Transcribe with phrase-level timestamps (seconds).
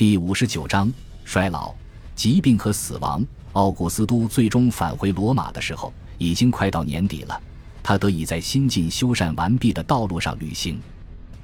[0.00, 0.90] 第五十九章
[1.26, 1.74] 衰老、
[2.14, 3.22] 疾病和死亡。
[3.52, 7.38] 奥古斯都最终返回罗马的时候，已经快到年底了。
[7.82, 10.80] 他得以在新近修缮完毕的道路上旅行。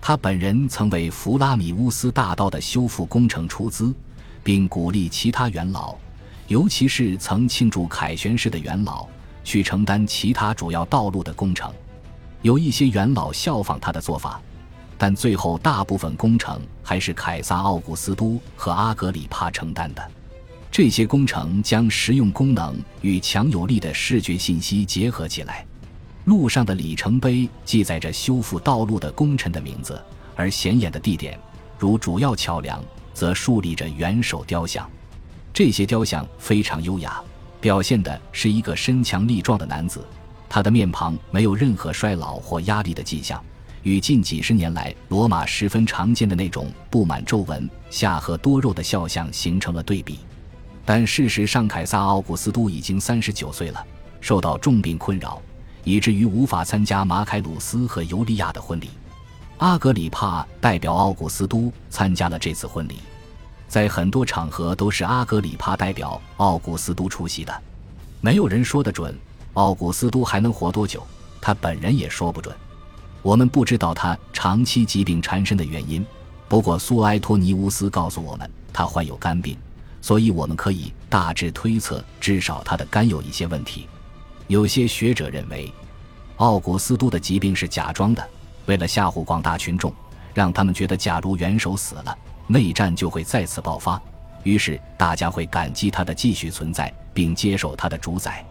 [0.01, 3.95] 他本人曾为弗拉米乌斯大道的修复工程出资，
[4.43, 5.95] 并鼓励其他元老，
[6.49, 9.07] 尤其是曾庆祝凯旋式的元老，
[9.45, 11.71] 去承担其他主要道路的工程。
[12.41, 14.41] 有一些元老效仿他的做法。
[14.99, 20.11] 但最后，大部分工程还是凯撒·奥古斯都和阿格里帕承担的。
[20.71, 25.65] 这些工程将实用功能与强有力的视觉信息结合起来。
[26.25, 30.03] 路上的里程碑记载着修复道路的功臣的名字，
[30.35, 31.39] 而显眼的地点，
[31.79, 32.83] 如主要桥梁，
[33.15, 34.91] 则竖立着元首雕像。
[35.53, 37.23] 这些雕像非常优雅，
[37.61, 40.05] 表现的是一个身强力壮的男子，
[40.49, 43.43] 他的面庞没有任何衰老或压力的迹象。
[43.87, 50.19] 与近几十年来罗马十分常见的那种布满皱纹、下颌多肉的肖像形成了对比，
[50.85, 53.87] 但事实上，凯撒·奥古斯都已经三十九岁了，
[54.21, 55.41] 受到重病困扰，
[55.85, 58.91] 以至于无法参加马凯鲁斯和尤利亚的婚礼。
[59.59, 62.97] 阿格里帕代表奥古斯都参加了这次婚礼，
[63.69, 67.63] 在很多场合都是阿格里帕代表奥古斯都出席的。
[68.21, 69.17] 没有人说得准
[69.53, 71.07] 奥古斯都还能活多久，
[71.41, 72.53] 他本人也说不准。
[73.27, 76.07] 我们不知道他长期疾病缠身的原因，
[76.47, 79.59] 不过苏埃托尼乌斯告诉我们他患有肝病，
[80.01, 83.89] 所以我们可以大致推测，至少他的肝有一些问题。
[84.47, 85.73] 有些学者认为，
[86.37, 88.25] 奥古斯都的疾病是假装的，
[88.67, 89.93] 为了吓唬广大群众，
[90.33, 94.01] 让他们觉得假如元首死了，内战就会再次爆发，
[94.45, 98.47] 于是大家会感激他的继续存在，并接受他的主宰。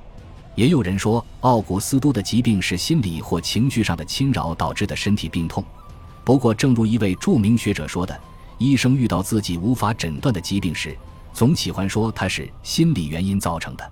[0.55, 5.63] 也有人说，奥古斯都的疾病是心理或情绪上的侵扰导致的身体病痛。
[6.23, 8.17] 不过，正如一位著名学者说的，
[8.57, 10.97] 医生遇到自己无法诊断的疾病时，
[11.33, 13.91] 总喜欢说它是心理原因造成的。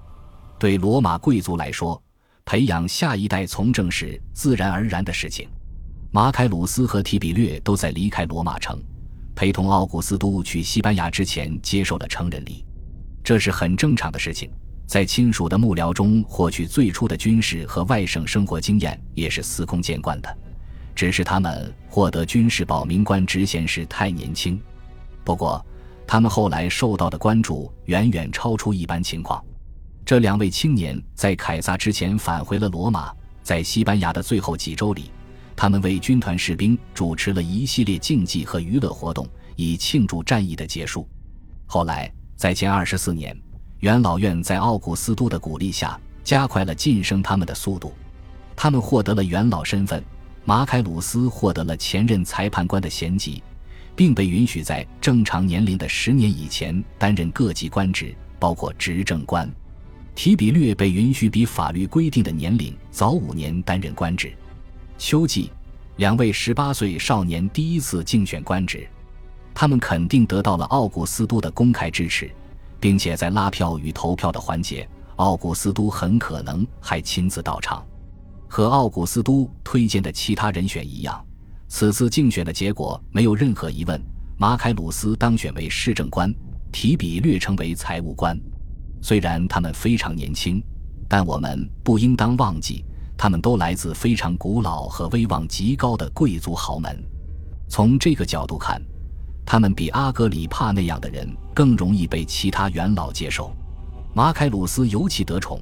[0.57, 2.01] 对罗马贵族来说，
[2.45, 5.47] 培养下一代从政是自然而然的事情。
[6.11, 8.81] 马凯鲁斯和提比略都在离开罗马城，
[9.35, 12.63] 陪同奥古斯都去西班牙之前接受了成人礼，
[13.21, 14.49] 这是很正常的事情。
[14.93, 20.37] 在亲属的幕僚中获取最初的军事和外省生活经验也是司空见惯的，
[20.93, 24.61] 只是他们获得军事保民官职衔时太年轻。
[25.23, 25.65] 不过，
[26.05, 29.43] 他们后来受到的关注远远超出一般情况。
[30.05, 33.11] 这两位青年在凯撒之前返回了罗马，
[33.41, 35.09] 在西班牙的最后几周里，
[35.55, 41.09] 他们为军团士兵主持了一系列竞技和娱乐活动，以庆祝战役的结束。
[41.65, 43.35] 后来，在前二十四年。
[43.83, 47.93] 元老院在奥古斯都的鼓励下，加快了晋升他们的速度。
[48.55, 50.01] 他们获得了元老身份，
[50.45, 53.43] 马凯鲁斯获得了前任裁判官的衔级，
[53.93, 59.51] 并被允许在正常年龄的十年以前担任各级官职，包括执政官。
[60.15, 64.33] 提比略被允许比法律规定的年龄早五年担任官职。
[64.97, 65.51] 秋季，
[65.97, 68.87] 两位十八岁少年第一次竞选官职，
[69.53, 72.31] 他们肯定得到了奥古斯都的公开支持。
[72.83, 74.85] 并且在拉票与投票的环节，
[75.15, 77.81] 奥古斯都很可能还亲自到场。
[78.49, 81.25] 和奥古斯都推荐的其他人选一样，
[81.69, 83.97] 此次竞选的结果没有任何疑问：
[84.37, 86.29] 马凯鲁斯当选为市政官，
[86.73, 88.37] 提比略成为财务官。
[89.01, 90.61] 虽然他们非常年轻，
[91.07, 92.83] 但我们不应当忘记，
[93.17, 97.01] 他们都来自非常古老和威望极高的贵族豪门。
[97.69, 98.81] 从这个角度看。
[99.45, 103.53] 他们比阿格里帕那样的人更容易被其他元老接受。
[104.13, 105.59] 马凯鲁斯尤其得宠，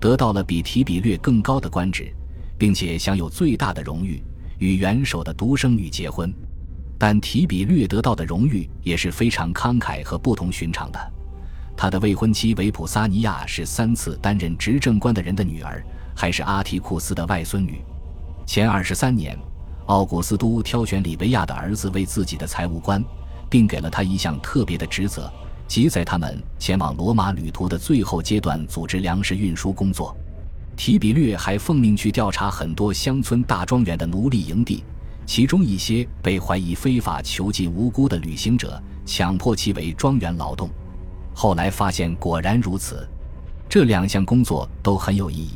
[0.00, 2.12] 得到了比提比略更高的官职，
[2.58, 4.22] 并且享有最大的荣誉——
[4.58, 6.32] 与元首的独生女结婚。
[6.96, 11.12] 但提比略得到的荣誉也是非常慷慨和不同寻常的。
[11.76, 15.84] 他的未婚妻维普萨尼亚是三次担任执政官的人的女儿，
[16.14, 17.82] 还是阿提库斯的外孙女。
[18.46, 19.36] 前二十三年，
[19.86, 23.02] 奥古斯都挑选里维亚的儿子为自己的财务官。
[23.54, 25.32] 并给了他一项特别的职责，
[25.68, 30.12] 即在他们前往罗马旅途的最后阶段组织粮食运输工作。
[30.76, 34.82] 提比略还奉命去调查很多乡村大庄园的奴隶营地，
[35.24, 40.68] 其中一些被怀疑非法囚禁无辜的旅行者，强迫其为庄园劳动。
[41.32, 43.08] 后来发现果然如此。
[43.68, 45.52] 这两项工作都很有意义，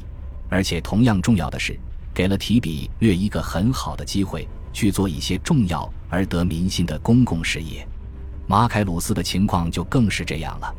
[0.49, 1.77] 而且同样重要的是，
[2.15, 4.47] 给了提比略一个很好的机会。
[4.79, 7.85] 去做一些重要而得民心的公共事业，
[8.47, 10.73] 马凯鲁斯的情况就更是这样了。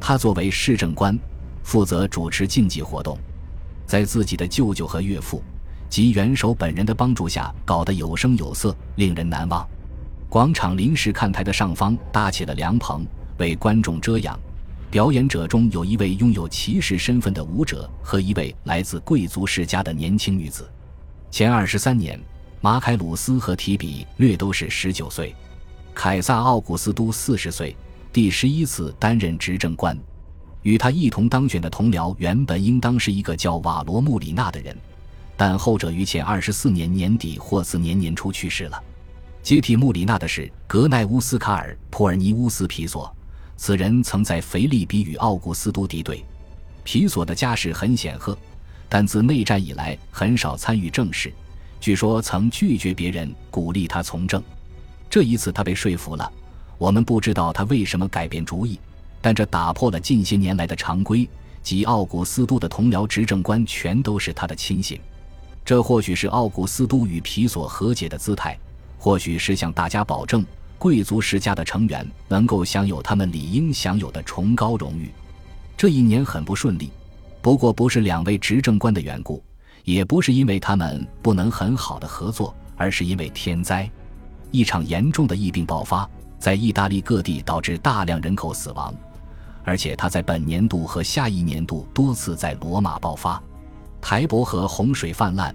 [0.00, 1.14] 他作为市政官，
[1.62, 3.18] 负责主持竞技活动，
[3.84, 5.42] 在自己的舅舅和岳父
[5.90, 9.68] 及元首本人的帮助下，搞得有声有色，令人难忘。
[10.30, 13.04] 广场临时看台的上方搭起了凉棚，
[13.36, 14.40] 为观众遮阳。
[14.90, 20.66] 表演者中有一位拥有骑士身份的舞者和一位来自贵族世家的年轻女子。
[21.30, 22.18] 前二十三年，
[22.64, 25.36] 马凯鲁斯和提比略都是十九岁，
[25.92, 27.76] 凯撒奥古斯都四十岁，
[28.10, 29.94] 第十一次担任执政官。
[30.62, 34.74] 与他一同当选的同僚原本应当是一个叫瓦罗穆里纳的人，
[35.36, 38.82] 但后者于前二十四年年底或次年年初去世了。
[39.42, 43.14] 接替穆里纳的是格奈乌斯卡尔·普尔尼乌斯皮索。
[43.58, 46.24] 此人曾在腓力比与奥古斯都敌对，
[46.82, 48.34] 皮索的家世很显赫，
[48.88, 51.30] 但自内战以来很少参与政事。
[51.84, 54.42] 据说曾拒绝别人鼓励他从政。
[55.10, 56.32] 这一次他被说服了。
[56.78, 58.80] 我们不知道他为什么改变主意，
[59.20, 61.28] 但这打破了近些年来的常规，
[61.62, 64.98] 即奥古斯都的同僚执政官全都是他的亲信。
[65.62, 68.58] 这或许是奥古斯都与皮索和解的姿态，
[68.96, 70.42] 或许是向大家保证。
[70.78, 75.10] 贵族世家的成员能够享有他们理应享有的崇高荣誉。
[75.76, 76.90] 这一年很不顺利，
[77.42, 79.44] 不过不是两位执政官的缘故，
[79.84, 83.88] 也不是因为他们不能很好的合作，而是因为天灾，
[84.50, 86.08] 一场严重的疫病爆发
[86.38, 88.94] 在意大利各地，导致大量人口死亡。
[89.62, 93.42] 而且它在本年度和下一年度多次在罗马爆发，
[94.00, 95.54] 台伯河洪水泛滥，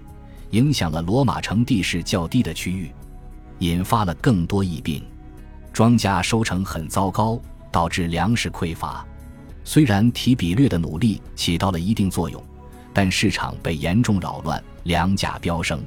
[0.50, 2.92] 影响了罗马城地势较低的区域，
[3.60, 5.04] 引发了更多疫病。
[5.72, 7.40] 庄稼收成很糟糕，
[7.70, 9.06] 导致粮食匮乏。
[9.62, 12.42] 虽然提比略的努力起到了一定作用，
[12.92, 15.82] 但市场被严重扰乱，粮价飙升。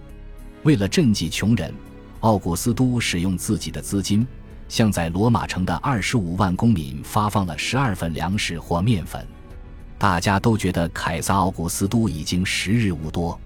[0.63, 1.73] 为了赈济穷人，
[2.21, 4.25] 奥古斯都使用自己的资金，
[4.69, 9.25] 向在罗马城的二十五万公民发放了十二份粮食或面粉。
[9.97, 13.39] 大家都觉得凯撒奥古斯都已经时日无多。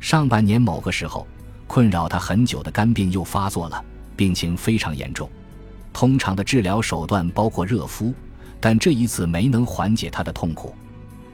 [0.00, 1.26] 上半年某个时候，
[1.66, 3.84] 困扰他很久的肝病又发作了，
[4.16, 5.30] 病情非常严重。
[5.92, 8.12] 通常的治疗手段包括热敷，
[8.60, 10.74] 但这一次没能缓解他的痛苦。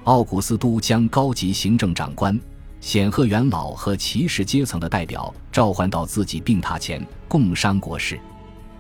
[0.04, 2.38] 奥古斯都将高级行政长官、
[2.80, 8.18] 显赫元老和骑士阶层的代表召唤到自己病榻前，共商国事。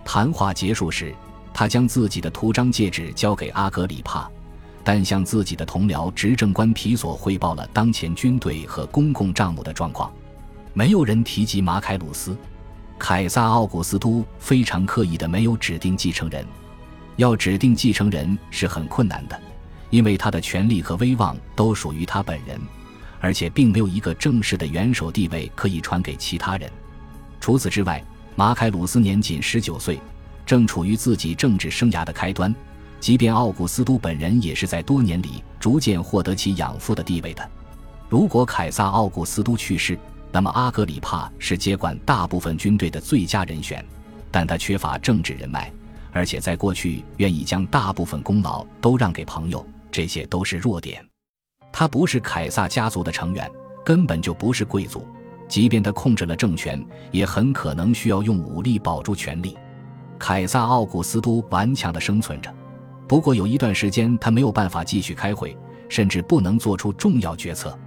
[0.02, 1.14] 谈话结束时，
[1.52, 4.30] 他将自己的图章戒指交给阿格里帕，
[4.82, 10.10] 但向自己的同僚执政官皮索汇报了当前军队和公共账目的状况。
[10.72, 12.34] 没有人提及马凯鲁斯。
[12.98, 16.44] 凯撒奥古斯都非常刻意的没有指定继承人，
[17.16, 19.40] 要指定继承人是很困难的，
[19.90, 22.58] 因为他的权力和威望都属于他本人，
[23.20, 26.70] 而且并没有一个正式的元首地位可以传给其他人。
[27.40, 28.02] 除此之外，
[28.36, 30.00] 马凯鲁斯年仅十九岁，
[30.46, 32.54] 正处于自己政治生涯的开端，
[33.00, 37.50] 即便奥古斯都本人也是在多年里逐渐获得其养父的地位的。
[38.08, 39.98] 如果凯撒奥古斯都去世，
[40.32, 43.84] 那么阿格里帕是接管大部分军队的最佳人选，
[44.30, 45.72] 但他缺乏政治人脉，
[46.12, 51.04] 而且在过去愿意将大部分功劳都让给朋友，这些都是弱点。
[51.72, 53.50] 他不是凯撒家族的成员，
[53.84, 55.06] 根本就不是贵族，
[55.48, 59.56] 即便他控制了政权，也很可能需要用武力保住权力。
[60.18, 62.52] 凯撒奥古斯都顽强地生存着，
[63.08, 65.56] 不过有一段时间他没有办法继续开会，
[65.88, 67.78] 甚至不能做出重要决策。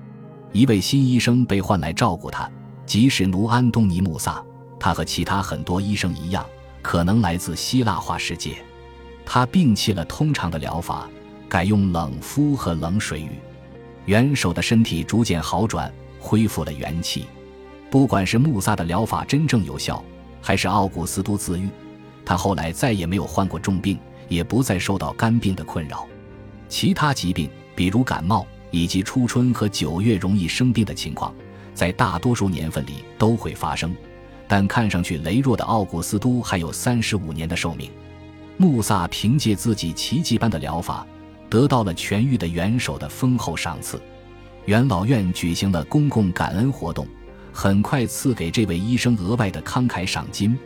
[0.52, 2.50] 一位新医生被换来照顾他，
[2.86, 4.44] 即使奴安东尼穆萨。
[4.80, 6.46] 他和其他很多医生一样，
[6.82, 8.58] 可能来自希腊化世界。
[9.26, 11.08] 他摒弃了通常的疗法，
[11.48, 13.29] 改用冷敷和冷水浴。
[14.06, 17.25] 元首的身体逐渐好转，恢复了元气。
[17.89, 20.03] 不管是穆萨的疗法真正有效，
[20.41, 21.68] 还是奥古斯都自愈，
[22.25, 26.08] 他后来再也没有患过重病，也不再受到肝病的困扰。
[26.68, 28.46] 其他疾病，比如感冒。
[28.75, 31.32] 以及初春和九月容易生病的情况，
[31.75, 33.96] 在大多数年份里都会发生，
[34.48, 37.91] 但看上去羸弱的奥古斯都还有三十五年的寿命。
[38.58, 41.06] 穆萨凭借自己奇迹般的疗法，
[41.53, 44.01] 得到了痊愈的元首的丰厚赏赐。
[44.65, 47.07] 元老院举行了公共感恩活动，
[47.51, 50.57] 很快赐给这位医生额外的慷慨赏金，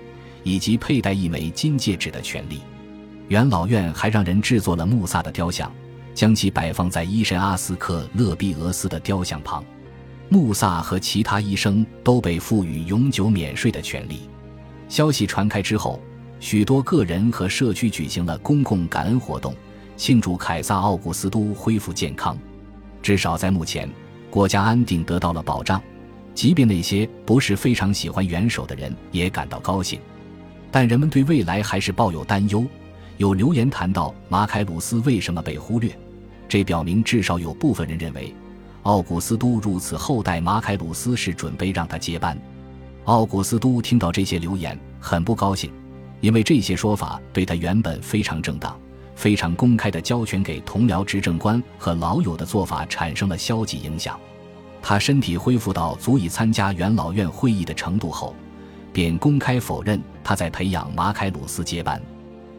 [0.43, 2.61] 以及佩戴一枚金戒指的权利。
[3.27, 5.69] 元老院还让人制作了穆萨的雕像。
[6.15, 9.63] 将其摆放在医神阿斯克勒庇俄斯的雕像旁。
[10.29, 14.21] 穆萨和其他医生都被赋予永久免税的权利。
[14.89, 16.01] 消息传开之后，
[16.39, 19.53] 许多个人和社区举行了公共感恩活动，
[19.97, 22.37] 庆祝凯撒奥古斯都恢复健康。
[23.01, 23.89] 至少在目前，
[24.29, 25.81] 国家安定得到了保障。
[26.33, 29.99] 即便那些不是非常喜欢元首的人也感到高兴，
[30.69, 32.63] 但人们对未来还是抱有担忧。
[33.17, 35.91] 有留言谈到马凯鲁斯为什么被忽略。
[36.47, 38.31] 这表明，至少有部分人认为，
[38.83, 42.39] 奥古斯都如此后代马凯鲁斯是准备让他接班。
[43.05, 45.71] 奥古斯都听到这些留言，很不高兴。
[46.21, 48.79] 因为这些说法对他原本非常正当、
[49.17, 54.17] 非常公开的交权给同僚执政官和老友的做法产生了消极影响。
[54.79, 58.35] 他身体恢复到足以参加元老院会议的程度后，
[58.93, 61.99] 便公开否认他在培养马凯鲁斯接班。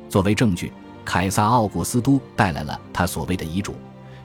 [0.08, 0.72] 作为证据，
[1.04, 3.76] 凯撒·奥古斯都带来了他所谓的遗嘱，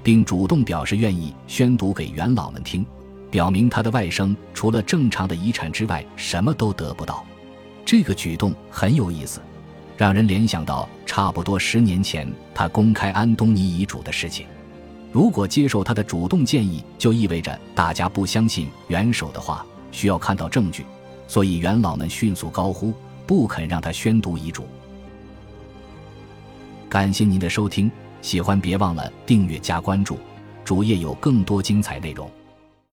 [0.01, 2.83] 并主动表示愿意宣读给元老们听，
[3.29, 7.23] 表明他的外甥除了正常的遗产之外什么都得不到。
[7.85, 9.39] 这个举动很有意思，
[9.97, 14.45] 让人联想到差不多十年前他公开安东尼遗嘱的事情。
[15.11, 20.85] 如果接受他的主动建议，就意味着大家不相信元首的话，需要看到证据，
[21.27, 22.91] 所以元老们迅速高呼，
[23.27, 24.65] 不肯让他宣读遗嘱。
[26.89, 30.17] 感谢您的收听，喜欢别忘了订阅加关注，
[30.65, 32.29] 主页有更多精彩内容。